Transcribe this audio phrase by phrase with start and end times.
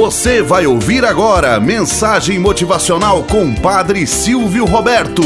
[0.00, 5.20] Você vai ouvir agora mensagem motivacional com Padre Silvio Roberto.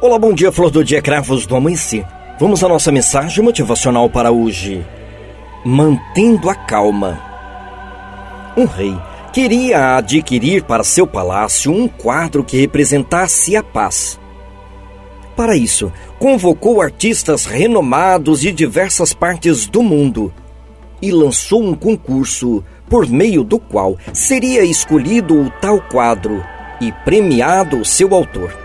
[0.00, 2.04] Olá, bom dia, flor do dia, cravos do amanhecer.
[2.40, 4.84] Vamos à nossa mensagem motivacional para hoje.
[5.64, 7.16] Mantendo a calma.
[8.56, 8.98] Um rei
[9.32, 14.18] queria adquirir para seu palácio um quadro que representasse a paz.
[15.36, 20.32] Para isso, convocou artistas renomados de diversas partes do mundo
[21.02, 26.42] e lançou um concurso por meio do qual seria escolhido o tal quadro
[26.80, 28.56] e premiado seu autor.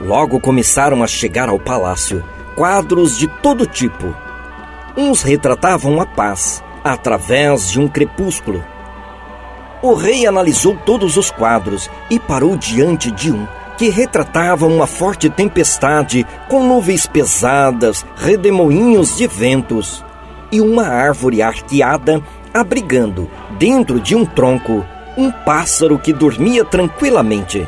[0.00, 2.24] Logo começaram a chegar ao palácio
[2.56, 4.14] quadros de todo tipo.
[4.96, 8.64] Uns retratavam a paz através de um crepúsculo.
[9.82, 13.46] O rei analisou todos os quadros e parou diante de um
[13.76, 20.04] que retratava uma forte tempestade com nuvens pesadas, redemoinhos de ventos
[20.52, 27.66] e uma árvore arqueada abrigando, dentro de um tronco, um pássaro que dormia tranquilamente.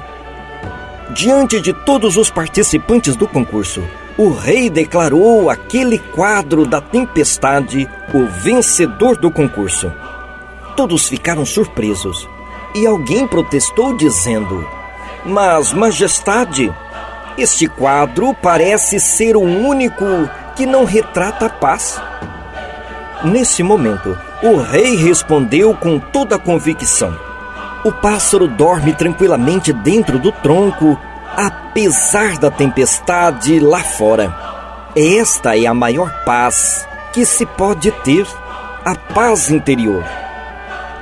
[1.11, 3.83] Diante de todos os participantes do concurso,
[4.17, 9.93] o rei declarou aquele quadro da tempestade o vencedor do concurso.
[10.77, 12.29] Todos ficaram surpresos
[12.75, 14.67] e alguém protestou dizendo:
[15.27, 16.73] mas, Majestade,
[17.37, 20.05] este quadro parece ser o único
[20.55, 22.01] que não retrata a paz.
[23.25, 27.19] Nesse momento, o rei respondeu com toda a convicção:
[27.85, 30.99] O pássaro dorme tranquilamente dentro do tronco,
[31.37, 34.35] apesar da tempestade lá fora.
[34.95, 38.27] Esta é a maior paz que se pode ter,
[38.85, 40.26] a paz interior.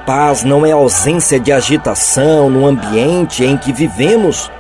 [0.07, 4.51] Paz não é ausência de agitação no ambiente em que vivemos,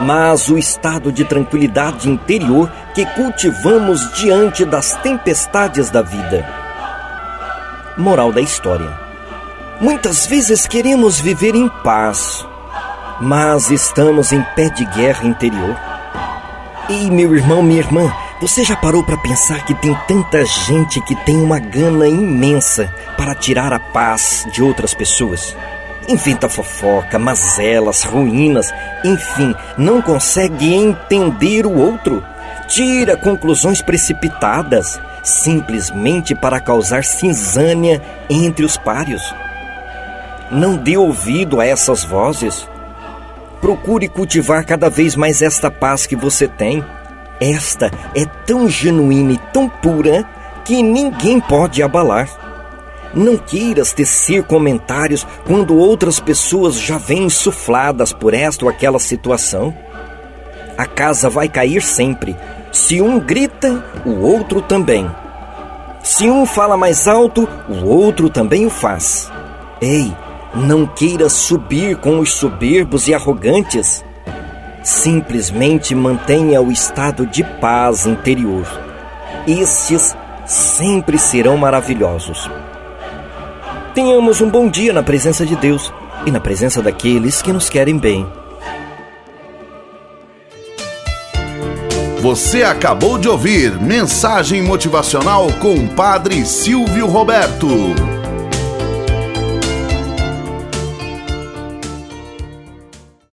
[0.00, 6.46] mas o estado de tranquilidade interior que cultivamos diante das tempestades da vida.
[7.96, 8.90] Moral da história:
[9.80, 12.46] Muitas vezes queremos viver em paz,
[13.22, 15.76] mas estamos em pé de guerra interior.
[16.90, 21.16] E meu irmão, minha irmã, você já parou para pensar que tem tanta gente que
[21.24, 25.56] tem uma gana imensa para tirar a paz de outras pessoas?
[26.08, 28.72] Inventa fofoca, mazelas, ruínas,
[29.04, 32.24] enfim, não consegue entender o outro.
[32.68, 38.00] Tira conclusões precipitadas, simplesmente para causar cinzânia
[38.30, 39.34] entre os pários.
[40.50, 42.68] Não dê ouvido a essas vozes.
[43.60, 46.84] Procure cultivar cada vez mais esta paz que você tem
[47.40, 50.24] esta é tão genuína e tão pura
[50.64, 52.28] que ninguém pode abalar.
[53.14, 59.74] Não queiras tecer comentários quando outras pessoas já vêm insufladas por esta ou aquela situação.
[60.76, 62.36] A casa vai cair sempre.
[62.70, 65.10] Se um grita, o outro também.
[66.02, 69.30] Se um fala mais alto, o outro também o faz.
[69.80, 70.12] Ei,
[70.54, 74.04] não queiras subir com os soberbos e arrogantes.
[74.88, 78.66] Simplesmente mantenha o estado de paz interior.
[79.46, 80.16] Estes
[80.46, 82.50] sempre serão maravilhosos.
[83.92, 85.92] Tenhamos um bom dia na presença de Deus
[86.24, 88.26] e na presença daqueles que nos querem bem.
[92.22, 98.17] Você acabou de ouvir Mensagem Motivacional com o Padre Silvio Roberto.